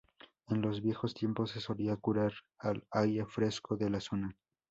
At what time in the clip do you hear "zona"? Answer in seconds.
4.01-4.35